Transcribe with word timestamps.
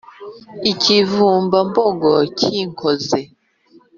ikivumba-mbogo 0.71 2.11
kinkoze 2.39 3.21